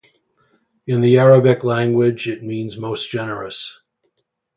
In 0.87 1.01
the 1.01 1.19
Arabic 1.19 1.63
language, 1.63 2.27
it 2.27 2.41
means 2.41 2.75
most 2.75 3.11
generous. 3.11 3.81